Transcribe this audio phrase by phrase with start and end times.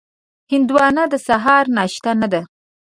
[0.51, 2.41] هندوانه د سهار ناشته نه ده.